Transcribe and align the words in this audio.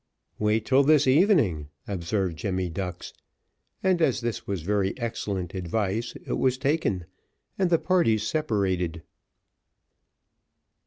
"Wait 0.39 0.65
till 0.65 0.81
this 0.81 1.05
evening," 1.05 1.69
observed 1.87 2.35
Jemmy 2.35 2.69
Ducks; 2.71 3.13
and, 3.83 4.01
as 4.01 4.19
this 4.21 4.47
was 4.47 4.63
very 4.63 4.97
excellent 4.97 5.53
advice, 5.53 6.15
it 6.25 6.39
was 6.39 6.57
taken, 6.57 7.05
and 7.59 7.69
the 7.69 7.77
parties 7.77 8.25
separated. 8.27 9.03